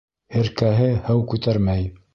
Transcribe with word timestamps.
Һеркәһе 0.37 0.89
һыу 1.11 1.23
күтәрмәй. 1.35 1.91